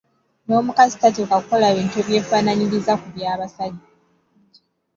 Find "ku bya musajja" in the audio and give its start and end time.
3.01-3.87